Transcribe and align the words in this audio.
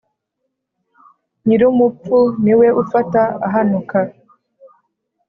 Nyirumupfu 1.45 2.17
ni 2.43 2.53
we 2.59 2.67
ufata 2.83 3.21
ahanuka. 3.47 3.99